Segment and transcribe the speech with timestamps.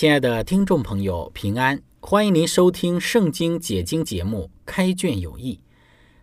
[0.00, 1.82] 亲爱的听众朋友，平安！
[2.00, 5.56] 欢迎您收听《圣经解经》节目《开卷有益》。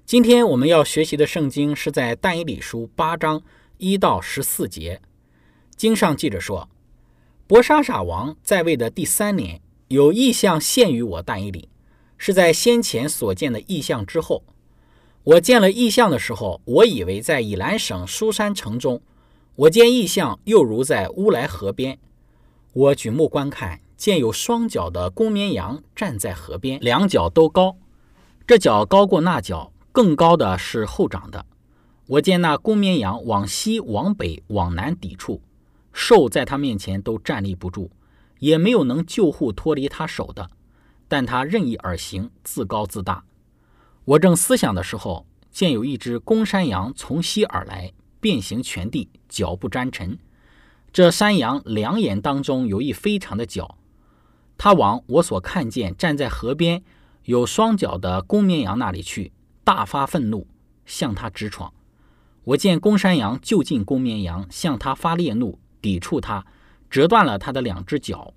[0.04, 3.44] 今天我们要学习的圣经是在《但以理书》八章
[3.78, 5.00] 一到十四节。
[5.76, 6.68] 经上记着说
[7.46, 11.70] ：“伯沙撒王在位的第三年，有异象现于我但以理，
[12.18, 14.44] 是在先前所见的异象之后。
[15.24, 18.98] 我见了异象的时候，我以为在以兰省苏山城中；
[19.56, 22.00] 我见异象，又如在乌来河边。”
[22.78, 27.76] 我举目观看，见有双脚的公绵羊站在河边，两脚都高，
[28.46, 31.44] 这脚高过那脚，更高的是后长的。
[32.06, 35.42] 我见那公绵羊往西、往北、往南抵触，
[35.92, 37.90] 兽在他面前都站立不住，
[38.38, 40.48] 也没有能救护脱离他手的，
[41.08, 43.24] 但他任意而行，自高自大。
[44.06, 50.16] 我正思想的时候，见有一只公山羊从西而来，遍行全地，脚不沾尘。
[50.98, 53.78] 这山羊两眼当中有一非常的角，
[54.58, 56.82] 它往我所看见站在河边
[57.26, 59.32] 有双脚的公绵羊那里去，
[59.64, 60.48] 大发愤怒，
[60.88, 61.72] 向它直闯。
[62.46, 66.44] 我见公山羊就近公绵羊，向它发烈怒，抵触它，
[66.90, 68.34] 折断了它的两只脚。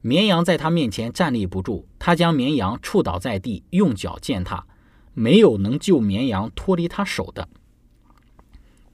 [0.00, 4.66] 绵羊在它面前站立不住，它将绵羊触倒在地，用脚践踏，
[5.14, 7.48] 没有能救绵羊脱离它手的。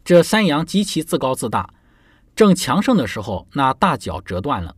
[0.04, 1.72] 这山羊极其自高自大。
[2.36, 4.76] 正强盛的时候，那大脚折断了，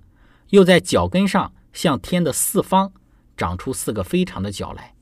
[0.50, 2.92] 又在脚跟上向天的四方
[3.36, 4.94] 长出四个非常的角来。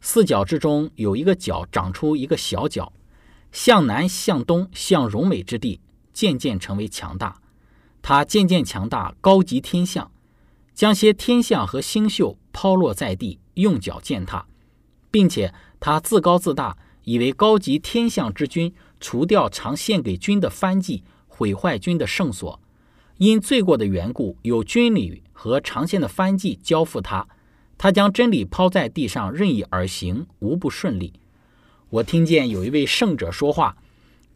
[0.00, 2.92] 四角之中有一个角长出一个小角，
[3.52, 5.80] 向南、向东、向荣美之地，
[6.12, 7.40] 渐渐成为强大。
[8.00, 10.10] 它渐渐强大，高级天象，
[10.74, 14.46] 将些天象和星宿抛落在地，用脚践踏，
[15.10, 21.04] 并且他自高自大，以为高级天象之君，除掉常献给君的番祭。
[21.34, 22.60] 毁坏军的圣所，
[23.16, 27.26] 因罪过的缘故，有军旅和长线的番祭交付他，
[27.78, 31.14] 他将真理抛在地上，任意而行，无不顺利。
[31.88, 33.78] 我听见有一位圣者说话，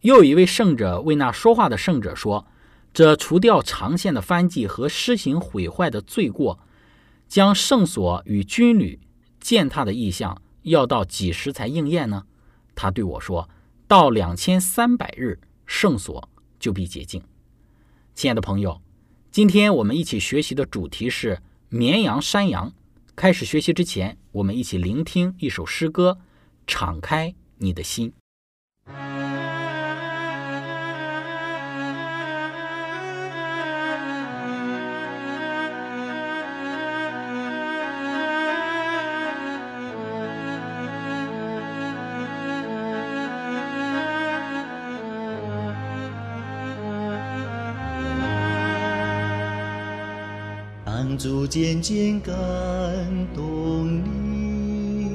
[0.01, 2.47] 又有一位圣者为那说话的圣者说
[2.91, 6.59] ：“这除掉长线的番祭和施行毁坏的罪过，
[7.27, 8.99] 将圣所与军旅
[9.39, 12.23] 践踏的意象，要到几时才应验呢？”
[12.73, 13.47] 他对我说
[13.87, 16.27] ：“到两千三百日，圣所。”
[16.59, 17.21] 就必洁净。
[18.13, 18.81] 亲爱的朋友，
[19.31, 22.73] 今天我们一起学习的主题是绵羊、山羊。
[23.15, 26.19] 开始学习之前，我们一起聆听一首诗歌，
[26.67, 28.13] 敞开你的心。
[51.17, 52.33] 主渐渐感
[53.33, 55.09] 动你，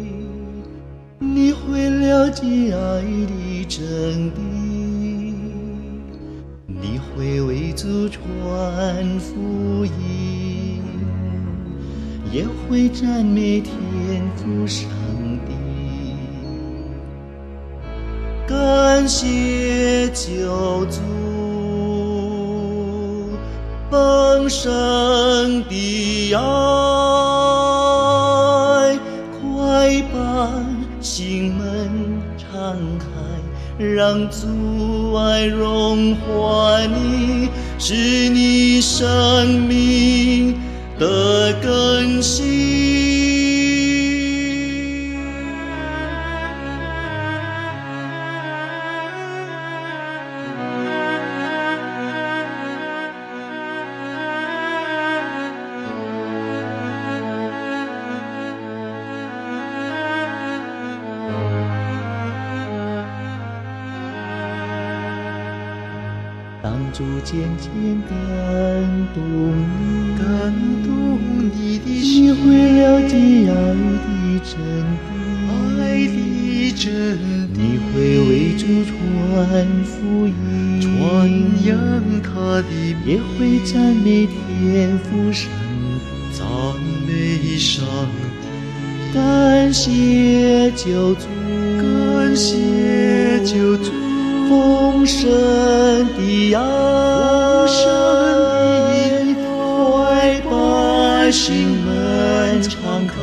[1.20, 4.40] 你会了解爱的真谛，
[6.66, 8.20] 你会为祖传
[9.20, 10.82] 福音，
[12.32, 13.72] 也会赞美天
[14.37, 14.88] 父上
[15.46, 15.54] 帝，
[18.49, 21.00] 感谢救主。
[24.48, 26.40] 生生的爱，
[29.40, 30.50] 快把
[31.00, 31.90] 心门
[32.38, 32.48] 敞
[32.98, 33.04] 开，
[33.84, 37.48] 让阻碍融化你，
[37.78, 40.54] 是你生命
[40.98, 42.01] 的根
[67.32, 67.70] 渐渐
[68.11, 68.12] 感
[69.14, 69.17] 动
[69.56, 70.23] 你，感
[70.84, 72.37] 动你的你，会
[72.79, 73.17] 了解
[73.49, 73.50] 爱
[74.05, 74.05] 的
[74.44, 74.52] 真
[75.00, 75.02] 谛，
[75.81, 76.14] 爱的
[76.76, 76.84] 真
[77.17, 77.58] 谛你，
[77.88, 77.94] 会
[78.29, 78.93] 为主传
[79.82, 80.32] 福音，
[80.79, 80.87] 传
[81.64, 81.73] 扬
[82.23, 82.69] 他的
[83.06, 85.49] 也，会赞美天父上，
[86.35, 86.44] 赞
[87.06, 87.82] 美上
[88.43, 88.44] 帝，
[89.14, 91.26] 感谢救主，
[91.78, 93.90] 感谢救主，
[94.52, 95.31] 丰盛
[96.19, 97.81] 的爱，丰盛
[99.34, 99.40] 的
[100.04, 102.70] 爱快把心门敞
[103.06, 103.14] 开，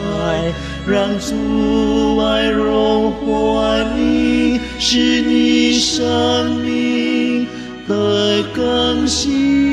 [0.87, 7.45] 让主爱融化你，使你生命
[7.87, 9.68] 的更新。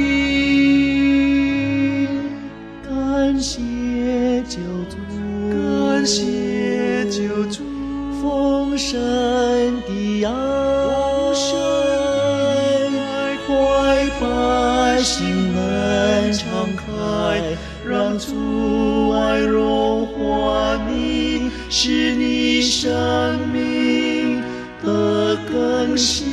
[16.98, 17.56] 爱，
[17.86, 24.42] 让阻碍融化你，使你生命
[24.84, 26.26] 的更新。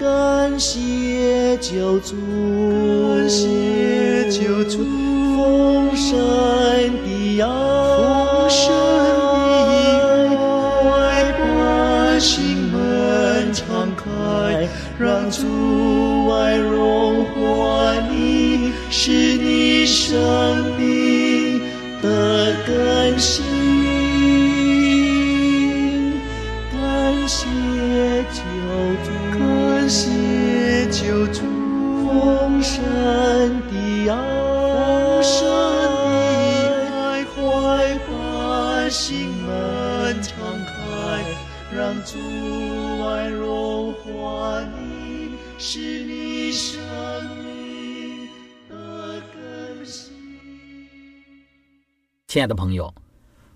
[0.00, 2.16] 感谢救主，
[3.18, 4.78] 感谢救主，
[5.36, 6.16] 丰盛
[41.78, 42.18] 让主
[43.04, 46.80] 爱融化你，使你生
[47.36, 48.28] 命
[48.68, 50.12] 得更新。
[52.26, 52.92] 亲爱的朋友，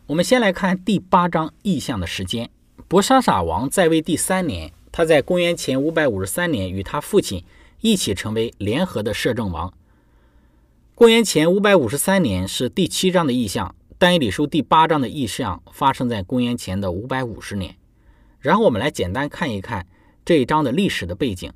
[0.07, 2.49] 我们先来看第八章意象的时间。
[2.87, 7.45] 博沙傻王在位第三年，他在公元前五百五十三年与他父亲
[7.81, 9.75] 一起成为联合的摄政王。
[10.95, 17.75] 公元前五百五十三年是第七章的意象，但以理书第八章的意象发生在公元前的五百五十年。
[18.43, 19.87] 然后我们来简单看一看
[20.25, 21.51] 这一章的历史的背景。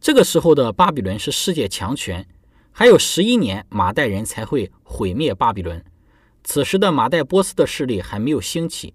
[0.00, 2.26] 这个时候的巴比伦是世界强权，
[2.72, 5.84] 还有十一年马代人才会毁灭巴比伦。
[6.42, 8.94] 此时的马代波斯的势力还没有兴起，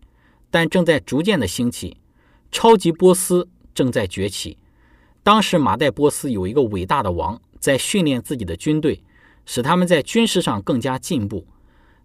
[0.49, 1.97] 但正在逐渐的兴起，
[2.51, 4.57] 超级波斯正在崛起。
[5.21, 9.03] 当时马代波斯有一个伟大的王在训练自己的军队，
[9.45, 11.45] 使他们在军事上更加进步。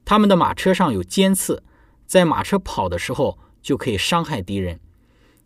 [0.05, 1.63] 他们的马车上有尖刺，
[2.07, 4.79] 在马车跑的时候就可以伤害敌人。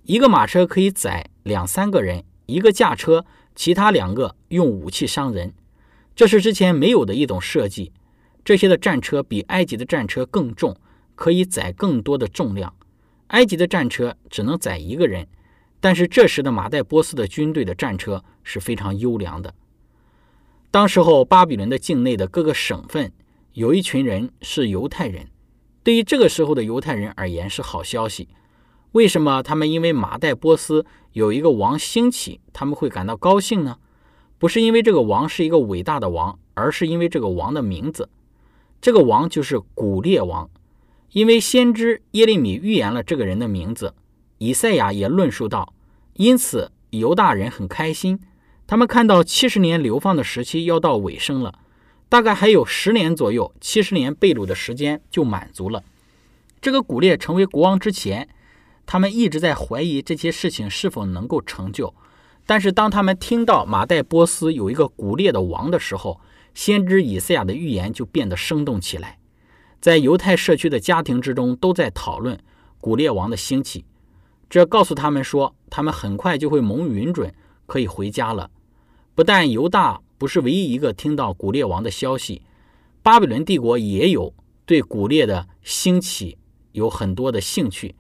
[0.05, 5.55] 一个马车可以载两三个人，一个驾车，其他两个用武器伤人。
[6.17, 7.93] 这是之前没有的一种设计。
[8.45, 10.77] 这些的战车比埃及的战车更重，
[11.15, 12.75] 可以载更多的重量。
[13.29, 15.29] 埃及的战车只能载一个人，
[15.79, 19.55] 但是这时的马代波斯的军队的战车是非常优良的。
[20.73, 23.13] 当时候，巴比伦的境内的各个省份
[23.53, 25.29] 有一群人是犹太人，
[25.85, 28.29] 对于这个时候的犹太人而言是好消息。
[28.93, 33.79] 为什么他们因为马代波斯有一个王兴起，他们会感到高兴呢？
[34.39, 38.09] 不是因为这个王是一个伟大的王，而是因为这个王的名字。
[38.81, 40.51] 这个王就是古列王，
[41.13, 43.95] 因为先知耶利米预言了这个人的名字，
[44.39, 45.73] 以赛亚也论述到，
[46.15, 48.19] 因此犹大人很开心，
[48.67, 51.61] 他们看到七十年流放的时期要到尾声了，
[52.09, 55.85] 大概还有十年左右，七十年被掳的时间就满足了。
[56.61, 58.29] 这个古列成为国王之前，
[58.85, 61.95] 他们一直在怀疑这些事情是否能够成就，
[62.45, 66.21] 但是当他们听到马代波斯有一个古列的王的时候，
[66.55, 69.19] 先知以赛亚的预言就变得生动起来，
[69.81, 72.39] 在犹太社区的家庭之中都在讨论
[72.81, 73.85] 古列王的兴起。
[74.51, 77.33] 这告诉他们说，他们很快就会蒙允准，
[77.67, 78.51] 可以回家了。
[79.15, 82.43] 不但犹大不是唯一一个听到古列王的消息，
[83.03, 84.35] 巴比伦帝国也有
[84.67, 86.37] 对古列的兴起
[86.73, 87.95] 有很多的兴趣。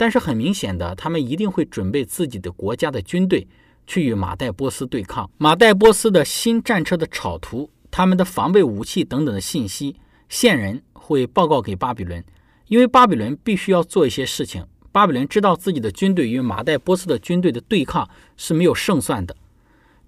[0.00, 3.46] 但是很明显的，他们一定会准备自己的国家的军队
[3.86, 5.30] 去与马代波斯对抗。
[5.36, 7.68] 马代波斯的新战车的草图。
[7.90, 9.96] 他们的防备武器等等的信息，
[10.30, 12.24] 线人会报告给巴比伦，
[12.68, 14.64] 因为巴比伦必须要做一些事情。
[14.90, 19.36] 巴比伦知道自己的军队与马代波斯的军队的对抗是没有胜算的。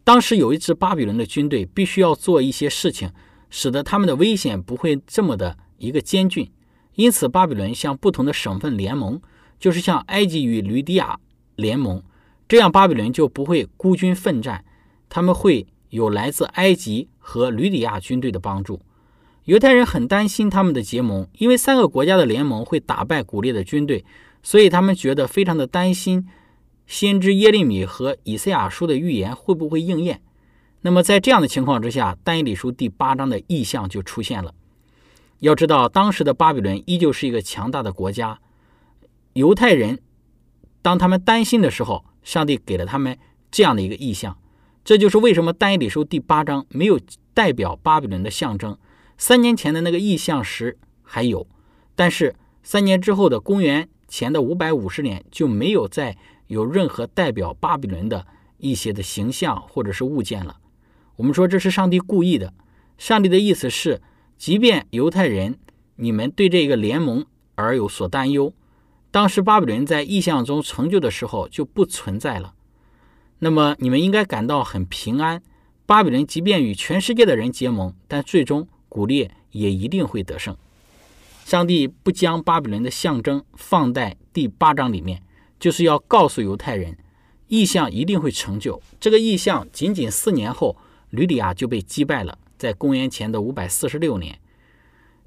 [0.04, 3.10] 当时有一支巴比伦的军队必须要做一些事情，
[3.50, 6.50] 使得他们的危险不会这么的一个艰峻。
[6.94, 9.20] 因此，巴比伦向不同的省份联盟，
[9.62, 11.20] 就是向埃及与吕底亚
[11.54, 12.02] 联盟，
[12.48, 14.64] 这样巴比伦就不会孤军奋战，
[15.08, 18.80] 他们会有来自埃及和吕底亚军队的帮助。
[19.44, 24.04] 犹太人很担心他们的结盟，因为三个国家的联盟会打败古列的军队，
[24.42, 26.26] 所以他们觉得非常的担心。
[26.84, 30.20] 先知耶利米和以赛亚书的预言会不会应验？
[30.80, 34.52] 那么在这样的情况之下，但以理书第八章的意象就出现了。
[35.38, 38.40] 要知道，当时的巴比伦依旧是一个强大的国家。
[39.34, 39.98] 犹太人
[40.82, 43.18] 当他们担心的时候，上帝给了他们
[43.50, 44.36] 这样的一个意象。
[44.84, 46.98] 这就是为什么但以理书第八章没有
[47.32, 48.76] 代表巴比伦的象征。
[49.16, 51.46] 三年前的那个意象时还有，
[51.94, 56.16] 但是三年之后的公元前的五百五十年就没有再
[56.48, 58.26] 有任何代表巴比伦的
[58.58, 60.58] 一些的形象或者是物件了。
[61.16, 62.52] 我们说这是上帝故意的。
[62.98, 64.02] 上帝的意思是，
[64.36, 65.58] 即便犹太人
[65.96, 67.24] 你们对这个联盟
[67.54, 68.52] 而有所担忧，
[69.12, 72.54] 当时巴比伦在意象中成就的时候就不存在了。
[73.38, 75.40] 那么你们应该感到很平安。
[75.86, 80.56] 巴比伦即便与全世界的人结盟，但最终古列也一定会得胜。
[81.44, 85.22] 上帝不将巴比伦的象征放在第八章里面，
[85.60, 86.96] 就是要告诉犹太人，
[87.46, 88.82] 意象一定会成就。
[88.98, 90.76] 这个意象仅仅四年后。
[91.10, 94.40] 吕底亚就被击败了，在公元前的五百四十六年，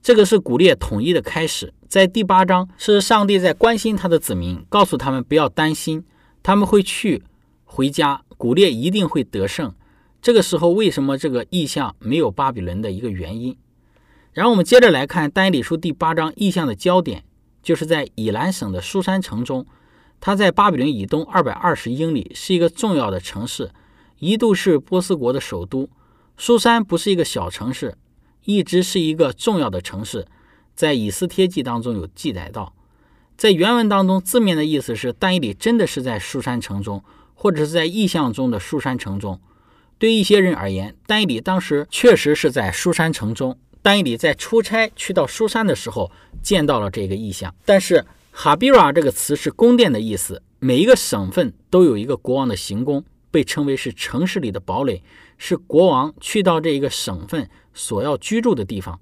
[0.01, 1.71] 这个是古列统一的开始。
[1.95, 6.03] 在第八章，是上帝在关心他的子民，告诉他们不要担心，
[6.43, 7.23] 他们会去
[7.63, 9.73] 回家，古列一定会得胜。
[10.21, 13.55] 这个时候，为什么这个意象没有巴比伦的一个原因？
[14.33, 17.23] 然后我们接着来看但以理书第八章意象的焦点，
[17.63, 19.65] 就是在以兰省的苏珊城中，
[20.19, 23.71] 它在巴比伦以东二百二十英里，是一个重要的城市。
[24.19, 25.87] 一度是波斯国的首都，
[26.35, 27.95] 苏珊不是一个小城市，
[28.43, 30.27] 一直是一个重要的城市。
[30.75, 32.73] 在以斯帖记当中有记载到，
[33.37, 37.03] 在原文当中字面的意思是，但以理真的是在苏山城中，
[37.33, 39.39] 或者是在意象中的苏山城中。
[39.97, 43.57] 对一些人而言，但以理当时确实是在苏山城中。
[43.81, 47.53] 但以理在出差去到苏山的时候，见到了这个意象。
[47.65, 53.03] 但是哈比拉这个词是宫殿的意思，每一个省份都有一个国王的行宫。
[53.31, 55.03] 被称为是城市里的堡垒，
[55.37, 58.97] 是国王去到这一个省份所要居住的地方。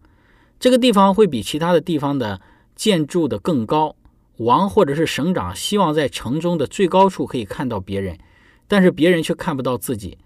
[0.64, 2.40] 这个地方会比其他的地方的
[2.74, 3.98] 建筑的更高。
[4.38, 8.18] 王或者是省长希望在城中的最高处可以看到别人，
[8.66, 10.18] 但是别人却看不到自己。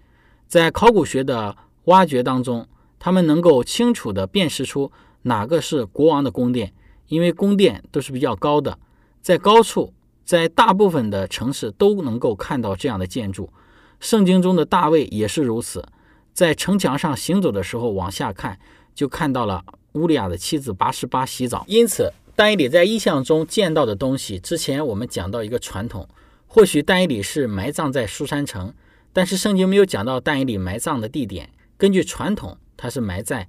[0.46, 2.68] 在考古学的挖掘当中，
[3.00, 4.92] 他们能够清楚地辨识出
[5.22, 6.72] 哪个是国王的宫殿，
[7.08, 8.78] 因为宫殿都是比较高的，
[9.20, 9.92] 在高处，
[10.24, 13.52] 在大部分的城市都能够看到这样的建筑。
[13.98, 15.84] 圣经中的大卫也是如此，
[16.32, 18.56] 在城墙上行走的时候，往下看
[18.94, 19.64] 就看到了
[19.98, 21.64] 乌利亚的妻子八十八洗澡。
[21.66, 26.08] 因此，但以理在意象中见到的东西，之前我们讲到一个传统，
[26.46, 28.72] 或许但以理是埋葬在苏山城，
[29.12, 31.50] 但是圣经没有讲到但以理埋葬的地点。
[31.76, 33.48] 根据传统，他是埋在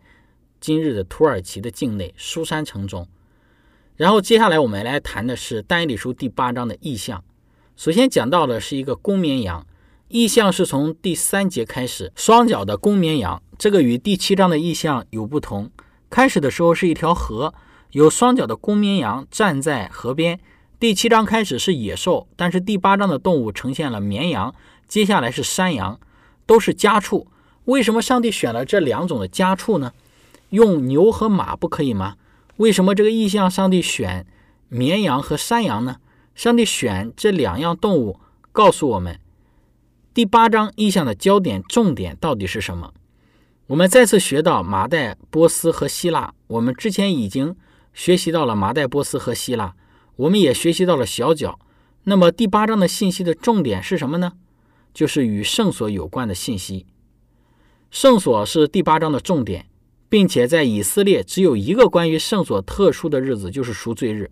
[0.59, 3.07] 今日的土耳其的境内苏山城中。
[3.95, 7.23] 然后接下来我们来谈的是但以理书第八章的意象。
[7.75, 9.65] 首先讲到的是一个公绵羊。
[10.11, 15.69] 意象是从第三节开始，双脚的公绵羊，这个与第七章的意象有不同。
[16.09, 17.53] 开始的时候是一条河，
[17.91, 20.39] 有双脚的公绵羊站在河边。
[20.79, 24.55] 第七章开始是野兽，但是第八章的动物呈现了绵羊，
[24.87, 25.99] 接下来是山羊，
[26.45, 27.27] 都是家畜。
[27.65, 29.93] 为什么上帝选了这两种的家畜呢？
[30.49, 32.15] 用牛和马不可以吗？
[32.57, 34.25] 为什么这个意象上帝选
[34.67, 35.97] 绵羊和山羊呢？
[36.33, 38.19] 上帝选这两样动物，
[38.51, 39.19] 告诉我们。
[40.13, 42.93] 第八章意象的焦点重点到底是什么？
[43.69, 46.33] 我们再次学到马代波斯和希腊。
[46.47, 47.55] 我们之前已经
[47.93, 49.75] 学习到了马代波斯和希腊，
[50.15, 51.59] 我们也学习到了小角。
[52.05, 54.31] 那么第八章的信息的重点是什么呢？
[54.91, 56.87] 就是与圣所有关的信息。
[57.91, 59.67] 圣所是第八章的重点，
[60.09, 64.31] 并且在以色列只有一个关于圣所特殊的日子，就是赎罪日。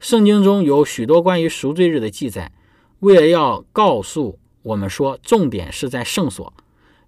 [0.00, 2.50] 圣经中有许多关于赎罪日的记载，
[3.00, 4.38] 为了要告诉。
[4.62, 6.54] 我们说重点是在圣所，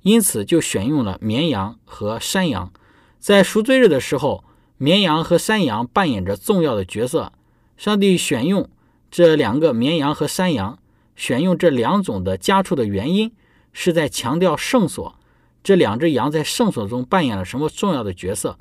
[0.04, 2.70] 因此就选用了绵羊和山羊。
[3.18, 4.44] 在赎罪日的时候，
[4.76, 7.32] 绵羊和山羊扮演着重要的角色。
[7.76, 8.68] 上帝选用
[9.10, 10.78] 这两个绵羊和山羊，
[11.16, 13.32] 选用这两种的家畜的原因，
[13.72, 15.16] 是在强调圣所。
[15.62, 18.58] 这两只羊在圣所中扮演了什么重要的角色？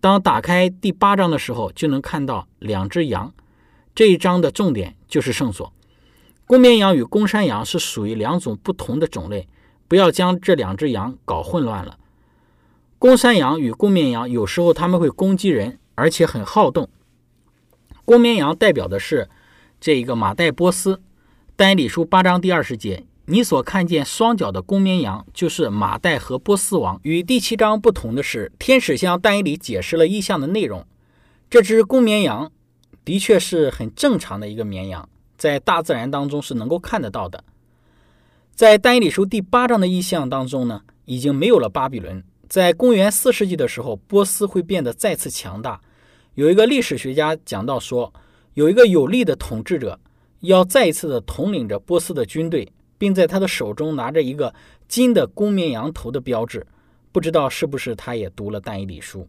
[0.00, 3.34] 当打开第八章的时候，就能看到两只羊。
[3.94, 5.72] 这一章的重点就是圣所。
[6.46, 9.48] 公绵羊与公山羊是属于两种不同的种类，
[9.92, 11.98] 不要将这两只羊搞混乱了。
[12.98, 16.88] 公山羊与公绵羊有时候他们会攻击人，而且很好动。
[18.06, 19.28] 公绵羊代表的是
[19.78, 21.02] 这个马代波斯，
[21.56, 26.98] 但以理书八章第二十节，你所看见双脚的公绵羊，就是马代和波斯王。
[27.02, 30.86] 与第七章不同的是，天使向但以理解释了意象的内容。
[31.50, 32.50] 这只公绵羊
[33.04, 35.06] 的确是很正常的一个绵羊，
[35.36, 37.44] 在大自然当中是能够看得到的。
[38.54, 42.22] 在但以理书第八章的意象当中呢，已经没有了巴比伦。
[42.48, 45.80] 在公元四世纪的时候，波斯会变得再次强大。
[46.34, 48.12] 有一个历史学家讲到说，
[48.52, 49.98] 有一个有力的统治者
[50.40, 54.54] 要再一次的统领着波斯的军队，并在他的手中拿着一个
[54.86, 56.66] 金的公绵羊头的标志。
[57.10, 59.26] 不知道是不是他也读了但以理书。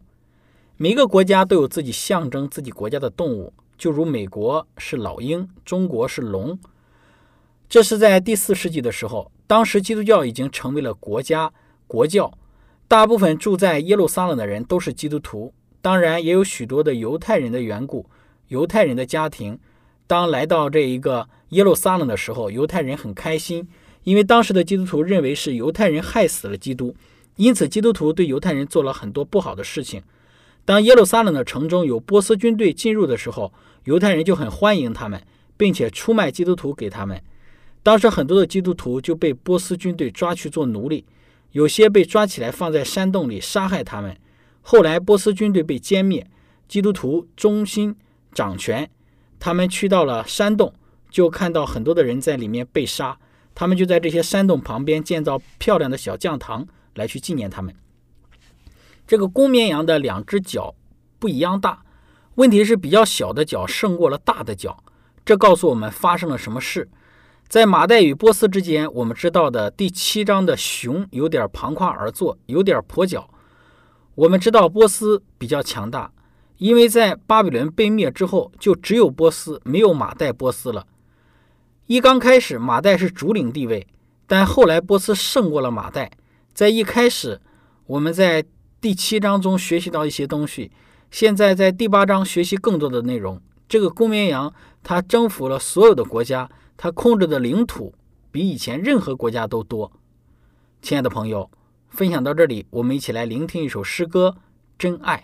[0.76, 6.58] 每个国家都有自己象征自己国家的动物，就如美国是老鹰，中国是龙。
[7.74, 11.52] 这是在第四世纪的时候，当时基督教已经成为了国家
[11.88, 12.32] 国教，
[12.86, 15.52] 大部分住在耶路撒冷的人都是基督徒，
[15.82, 18.06] 当然也有许多的犹太人的缘故。
[18.46, 19.58] 犹太人的家庭
[20.06, 23.66] 当来到这一个耶路撒冷的时候，犹太人很开心，
[24.04, 26.94] 因为当时的基督徒认为是犹太人害死了基督，
[27.34, 30.00] 因此基督徒对犹太人做了很多不好的事情。
[30.64, 33.52] 当耶路撒冷的城中有波斯军队进入的时候，
[33.82, 35.20] 犹太人就很欢迎他们，
[35.56, 37.20] 并且出卖基督徒给他们。
[37.84, 41.04] 当时很多的基督徒就被波斯军队抓去做奴隶，
[41.52, 44.16] 有些被抓起来放在山洞里杀害他们。
[44.62, 46.26] 后来波斯军队被歼灭，
[46.66, 47.94] 基督徒忠心
[48.32, 48.90] 掌权，
[49.38, 50.72] 他们去到了山洞，
[51.10, 53.18] 就看到很多的人在里面被杀，
[53.54, 57.74] 他们就在这些山洞旁边建造漂亮的小教堂来去纪念他们。
[59.06, 60.74] 这个公绵羊的两只脚
[61.18, 61.82] 不一样大，
[62.36, 64.82] 问题是比较小的脚胜过了大的脚。
[65.26, 66.88] 这告诉我们发生了什么事。
[67.54, 73.30] 在马代与波斯之间，我们知道的第七章的熊有点旁跨而坐，有点跛脚。
[74.16, 76.10] 我们知道波斯比较强大，
[76.56, 80.84] 因为在巴比伦被灭之后，就只有波斯，没有马代波斯了。
[81.86, 83.86] 一刚开始，马代是主领地位，
[84.26, 86.10] 但后来波斯胜过了马代。
[86.52, 87.40] 在一开始，
[87.86, 88.44] 我们在。
[88.80, 90.72] 第七章中学习到一些东西，
[91.12, 93.40] 现在在第八章学习更多的内容。
[93.68, 97.94] 这个公绵羊，它征服了所有的国家，他控制的领土
[98.30, 99.92] 比以前任何国家都多。
[100.82, 101.50] 亲爱的朋友，
[101.88, 104.36] 分享到这里，我们一起来聆听一首诗歌
[104.78, 105.18] 《真爱》。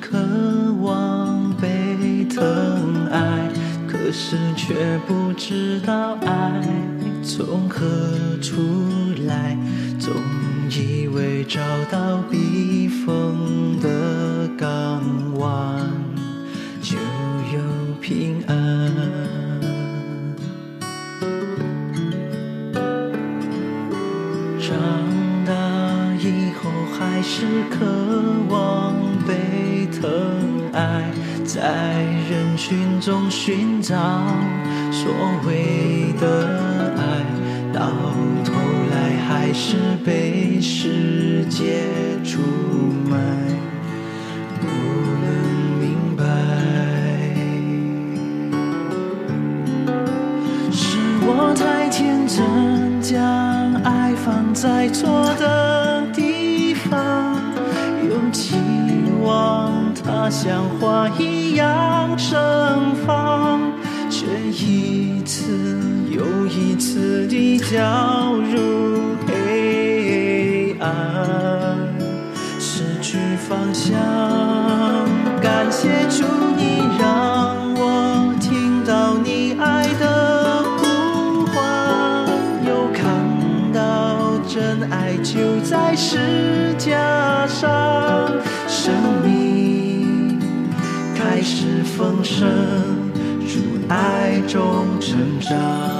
[0.00, 0.18] 渴
[0.80, 3.48] 望被疼爱，
[3.86, 6.62] 可是却不知道爱
[7.22, 7.86] 从何
[8.40, 8.60] 处
[9.26, 9.56] 来。
[9.98, 10.12] 总
[10.70, 12.36] 以为找到避
[33.04, 33.96] 中寻找
[34.92, 35.12] 所
[35.44, 37.02] 谓的爱，
[37.72, 37.90] 到
[38.44, 38.52] 头
[38.92, 41.82] 来还是被世界
[42.22, 42.38] 出
[43.10, 43.18] 卖。
[44.60, 44.68] 不
[45.20, 45.26] 能
[45.80, 45.82] 明
[46.16, 46.22] 白，
[50.70, 53.18] 是我太天真，将
[53.82, 55.31] 爱放在错
[60.44, 62.36] 像花一样盛
[63.06, 63.60] 放，
[64.10, 65.46] 却一次
[66.10, 71.78] 又一次地掉入黑暗，
[72.58, 73.96] 失去方向。
[75.40, 76.24] 感谢主，
[76.56, 82.26] 你让我听到你爱的呼唤，
[82.66, 83.06] 又看
[83.72, 86.61] 到真爱就在石
[92.32, 92.48] 始丰盛，
[93.46, 95.91] 主爱中成长。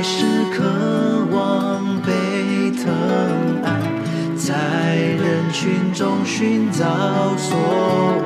[0.00, 0.24] 还是
[0.56, 0.64] 渴
[1.30, 2.90] 望被疼
[3.62, 3.68] 爱，
[4.34, 7.54] 在人群中寻找所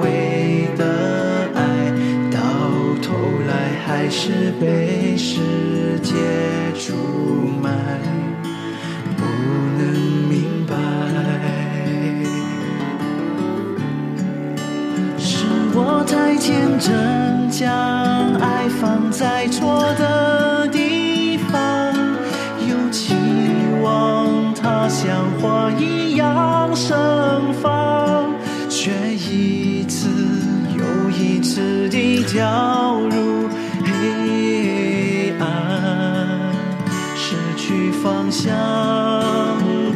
[0.01, 1.91] 谓的爱，
[2.31, 2.39] 到
[3.03, 3.13] 头
[3.49, 6.15] 来还是被世界
[6.79, 6.95] 出
[7.61, 7.73] 卖，
[9.17, 9.25] 不
[9.77, 9.85] 能
[10.29, 10.77] 明白。
[15.19, 17.67] 是我太天真，假
[32.45, 33.49] 掉入
[33.87, 35.47] 黑暗，
[37.17, 38.53] 失去方向。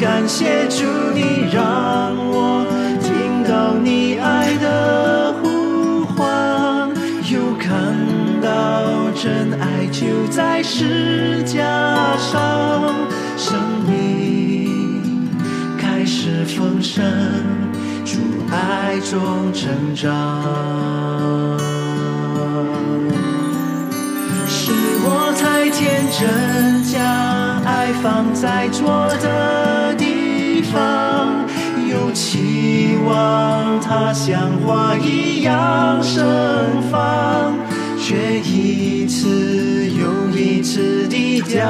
[0.01, 2.65] 感谢主，你让我
[3.03, 6.89] 听到你爱的呼唤，
[7.31, 7.69] 又看
[8.41, 12.95] 到真爱就在石架上，
[13.37, 15.29] 生命
[15.77, 17.05] 开始丰盛，
[18.07, 18.17] 主
[18.51, 21.58] 爱中成长。
[26.21, 31.47] 人，将爱放在错的地方，
[31.89, 36.25] 又期望它像花一样盛
[36.91, 37.55] 放，
[37.99, 41.65] 却一次又一次地掉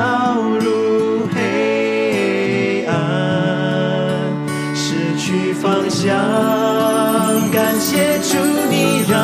[0.58, 2.94] 入黑暗，
[4.74, 6.16] 失去方向。
[7.52, 8.36] 感谢主，
[8.70, 9.18] 你让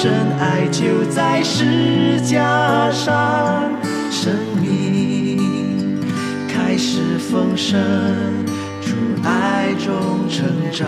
[0.00, 3.68] 真爱就在世架上，
[4.12, 4.32] 生
[4.62, 6.00] 命
[6.48, 7.76] 开始丰盛，
[8.80, 10.86] 主爱中成长。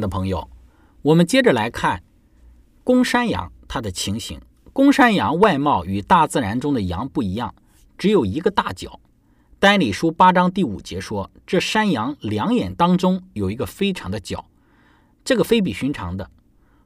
[0.00, 0.50] 的朋友，
[1.02, 2.02] 我们接着来看
[2.84, 4.40] 公山羊它的情形。
[4.72, 7.54] 公山羊外貌与大自然中的羊不一样，
[7.96, 9.00] 只有一个大角。
[9.58, 14.46] 单理书八章第五节说，这山羊两眼当中有一个非常的角，
[15.24, 16.30] 这个非比寻常的。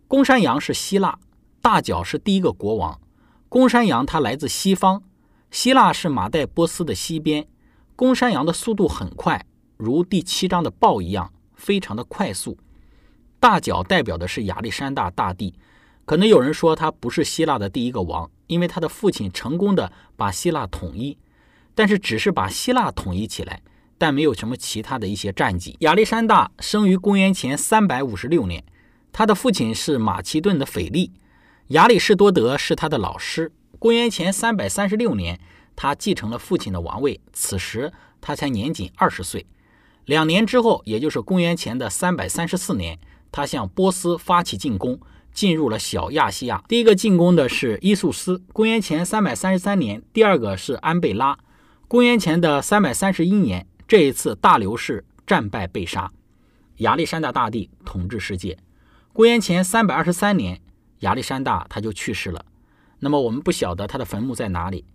[0.09, 1.19] 公山羊是希腊，
[1.61, 2.99] 大角是第一个国王。
[3.51, 5.03] 公山羊它来自西方，
[5.51, 7.47] 希腊是马代波斯的西边。
[7.95, 9.45] 公山羊的速度很快，
[9.77, 12.57] 如第七章的豹一样，非常的快速。
[13.43, 15.53] 大角代表的是亚历山大大帝，
[16.05, 21.19] 可能有人说他不是希腊的第一个王，因为他的父亲成功的把希腊统一，
[21.75, 23.61] 但是只是把希腊统一起来，
[23.99, 25.77] 但没有什么其他的一些战绩。
[25.81, 28.63] 亚历山大生于公元前三百五十六年，
[29.11, 31.11] 他的父亲是马其顿的腓力，
[31.71, 33.51] 亚里士多德是他的老师。
[33.81, 35.41] 公元前三百三十六年，
[35.75, 39.45] 他继承了父亲的王位，此时他才年仅二十岁。
[40.05, 42.97] 两年之后，也就是公元前的三百三十四年。
[43.33, 45.01] 他向波斯发起进攻，
[45.33, 46.63] 进入了小亚细亚。
[46.69, 51.37] 第一个进攻的是伊素斯，公元前三百三十三年；第二个是安贝拉，
[51.89, 53.67] 公元前的三百三十一年。
[53.89, 56.11] 这一次大流士战败被杀，
[56.79, 58.57] 亚历山大大帝统治世界。
[59.13, 60.61] 公元前三百二十三年，
[61.01, 62.43] 亚历山大他就去世了。
[63.01, 64.87] 那么我们不晓得他的坟墓在哪里。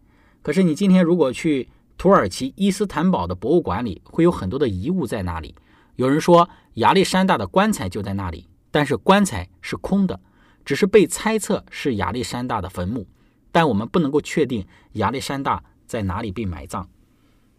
[0.41, 5.54] 可是你今天如果去土耳其伊斯坦堡的博物馆里，会有很多的遗物在那里。
[5.97, 10.19] 有人说亚历山大的棺材就在那里，但是棺材是空的，
[10.63, 13.07] 只是被猜测是亚历山大的坟墓，
[13.51, 16.88] 但我们不能够确定亚历山大在哪里被埋葬。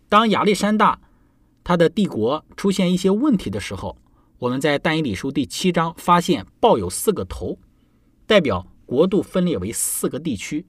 [0.08, 1.00] 当亚历山大
[1.64, 3.98] 他的帝国出现一些问题的时候，
[4.38, 7.58] 我们在但以理书第七章发现豹有四个头，
[8.24, 10.64] 代表国度分裂为四个地区。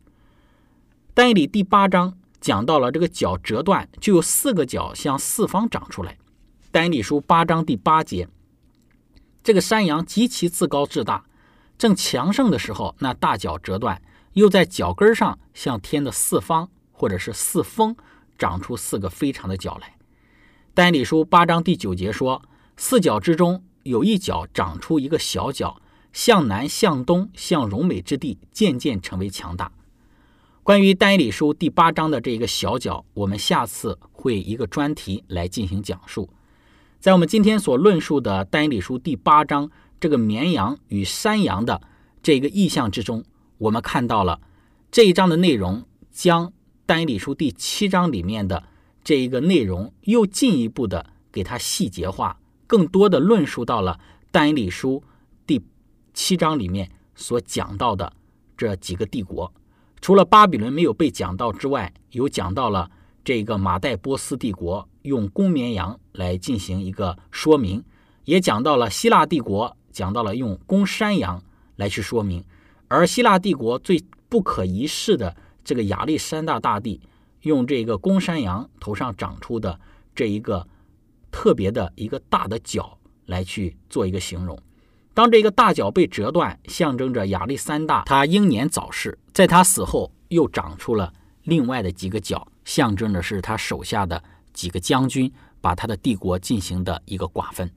[1.14, 6.18] 但以理第八章讲到了这个角折断，就有四个角向四方长出来。
[6.72, 8.30] 丹尼书八章第八节，
[9.42, 11.26] 这个山羊极其自高自大，
[11.80, 14.00] 正强盛的时候，那大脚折断，
[14.34, 17.96] 又在脚跟上向天的四方或者是四风
[18.38, 19.96] 长出四个非常的角来。
[20.76, 22.44] 丹尼书八章第九节说，
[22.78, 25.82] 四角之中有一角长出一个小角，
[26.14, 29.72] 向南、向东、向荣美之地，渐渐成为强大。
[30.62, 36.30] 关于丹尼书第八章的这一个小角，我们下次会一个专题来进行讲述。
[37.00, 41.82] 在我们今天所论述的但以理书第八章这个绵羊与山羊的
[42.22, 43.24] 这个意象之中，
[43.58, 44.42] 我们看到了
[44.92, 46.52] 这一章的内容，将
[46.86, 48.66] 但以理书第七章里面的
[49.02, 53.98] 这一个内容又进一步的给它细节化，更多的论述到了
[54.30, 55.02] 但以理书
[55.48, 55.64] 第
[56.14, 58.12] 七章里面所讲到的
[58.58, 59.54] 这几个帝国。
[60.02, 62.92] 除了巴比伦没有被讲到之外，有讲到了
[63.24, 67.84] 这个马代波斯帝国用公绵羊来进行一个说明，
[68.26, 71.44] 也讲到了希腊帝国讲到了用公山羊
[71.76, 72.44] 来去说明，
[72.88, 77.02] 而希腊帝国最不可一世的这个亚历山大大帝
[77.42, 79.80] 用这个公山羊头上长出的
[80.16, 80.68] 这一个
[81.32, 84.58] 特别的一个大的角来去做一个形容。
[85.14, 97.72] 当这个大角被折断，象征着亚历山大他英年早逝，在他死后又长出了另外的几个角，象征的是他手下的几个将军把他的帝国进行的一个瓜分。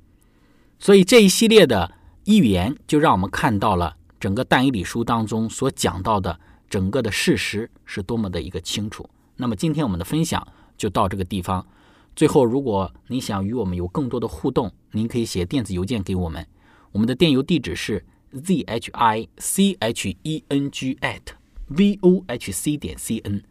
[0.78, 1.90] 所以这一系列的
[2.26, 9.09] 预言就让我们看到了整个但以理书当中所讲到的整个的事实是多么的一个清楚。
[9.37, 11.66] 那么今天我们的分享就到这个地方。
[12.14, 16.46] 最后，如果您想与我们有更多的互动，您可以写电子邮件给我们。
[16.92, 18.05] 我们的电邮地址是
[18.44, 21.22] z h i c h e n g at
[21.68, 23.42] v o h c 点 c n，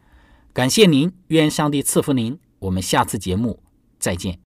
[0.54, 3.62] 感谢您，愿上帝赐福您，我们下次节目
[3.98, 4.38] 再见。